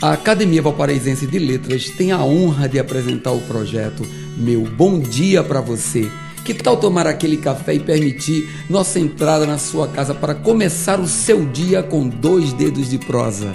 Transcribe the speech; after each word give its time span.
A 0.00 0.12
Academia 0.12 0.62
Valparaísense 0.62 1.26
de 1.26 1.40
Letras 1.40 1.90
tem 1.90 2.12
a 2.12 2.22
honra 2.22 2.68
de 2.68 2.78
apresentar 2.78 3.32
o 3.32 3.40
projeto 3.40 4.06
Meu 4.36 4.62
Bom 4.62 5.00
Dia 5.00 5.42
para 5.42 5.60
Você. 5.60 6.08
Que 6.44 6.54
tal 6.54 6.76
tomar 6.76 7.04
aquele 7.08 7.36
café 7.36 7.74
e 7.74 7.80
permitir 7.80 8.48
nossa 8.70 9.00
entrada 9.00 9.44
na 9.44 9.58
sua 9.58 9.88
casa 9.88 10.14
para 10.14 10.36
começar 10.36 11.00
o 11.00 11.08
seu 11.08 11.44
dia 11.44 11.82
com 11.82 12.08
dois 12.08 12.52
dedos 12.52 12.88
de 12.88 12.96
prosa? 12.96 13.52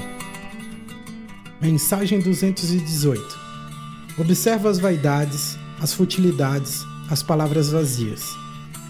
Mensagem 1.61 2.20
218. 2.20 3.39
Observa 4.18 4.70
as 4.70 4.80
vaidades, 4.80 5.57
as 5.80 5.94
futilidades, 5.94 6.84
as 7.10 7.23
palavras 7.23 7.70
vazias, 7.70 8.25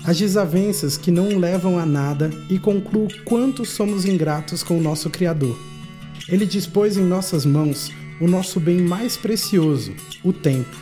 as 0.03 0.17
desavenças 0.17 0.97
que 0.97 1.11
não 1.11 1.37
levam 1.37 1.77
a 1.77 1.85
nada 1.85 2.31
e 2.49 2.57
concluo 2.57 3.09
quanto 3.23 3.63
somos 3.63 4.05
ingratos 4.05 4.63
com 4.63 4.75
o 4.75 4.81
nosso 4.81 5.07
Criador 5.11 5.55
ele 6.27 6.45
dispôs 6.45 6.97
em 6.97 7.03
nossas 7.03 7.45
mãos 7.45 7.91
o 8.19 8.27
nosso 8.27 8.59
bem 8.59 8.79
mais 8.79 9.17
precioso, 9.17 9.93
o 10.23 10.31
tempo. 10.31 10.75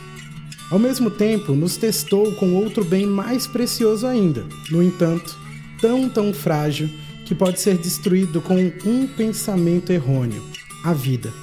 Ao 0.69 0.79
mesmo 0.79 1.09
tempo, 1.09 1.53
nos 1.53 1.75
testou 1.75 2.33
com 2.33 2.53
outro 2.53 2.83
bem 2.85 3.05
mais 3.05 3.47
precioso 3.47 4.05
ainda, 4.07 4.45
no 4.69 4.81
entanto, 4.81 5.37
tão 5.81 6.07
tão 6.07 6.33
frágil 6.33 6.89
que 7.25 7.35
pode 7.35 7.59
ser 7.59 7.77
destruído 7.77 8.41
com 8.41 8.55
um 8.85 9.07
pensamento 9.07 9.91
errôneo, 9.91 10.43
a 10.83 10.93
vida. 10.93 11.33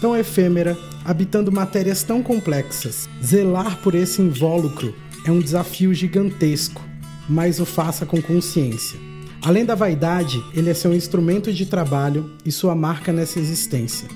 Tão 0.00 0.16
efêmera, 0.16 0.76
habitando 1.04 1.52
matérias 1.52 2.02
tão 2.02 2.22
complexas, 2.22 3.08
zelar 3.24 3.78
por 3.78 3.94
esse 3.94 4.20
invólucro 4.20 4.94
é 5.24 5.30
um 5.30 5.40
desafio 5.40 5.94
gigantesco, 5.94 6.82
mas 7.28 7.60
o 7.60 7.64
faça 7.64 8.04
com 8.04 8.20
consciência. 8.20 9.11
Além 9.42 9.64
da 9.64 9.74
vaidade, 9.74 10.40
ele 10.54 10.70
é 10.70 10.74
seu 10.74 10.94
instrumento 10.94 11.52
de 11.52 11.66
trabalho 11.66 12.30
e 12.46 12.52
sua 12.52 12.76
marca 12.76 13.12
nessa 13.12 13.40
existência. 13.40 14.06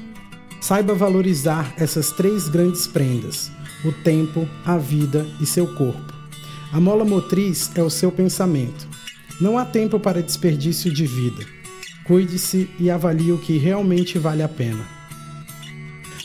Saiba 0.60 0.94
valorizar 0.94 1.74
essas 1.76 2.12
três 2.12 2.48
grandes 2.48 2.86
prendas: 2.86 3.50
o 3.84 3.90
tempo, 3.90 4.48
a 4.64 4.78
vida 4.78 5.26
e 5.40 5.46
seu 5.46 5.66
corpo. 5.74 6.14
A 6.72 6.80
mola 6.80 7.04
motriz 7.04 7.72
é 7.74 7.82
o 7.82 7.90
seu 7.90 8.12
pensamento. 8.12 8.86
Não 9.40 9.58
há 9.58 9.64
tempo 9.64 9.98
para 9.98 10.22
desperdício 10.22 10.92
de 10.92 11.06
vida. 11.06 11.44
Cuide-se 12.04 12.70
e 12.78 12.88
avalie 12.88 13.32
o 13.32 13.38
que 13.38 13.58
realmente 13.58 14.18
vale 14.18 14.44
a 14.44 14.48
pena. 14.48 14.86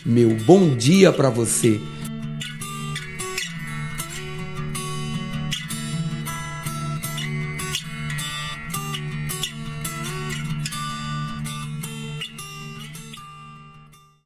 Meu 0.06 0.36
bom 0.46 0.76
dia 0.76 1.12
para 1.12 1.30
você 1.30 1.82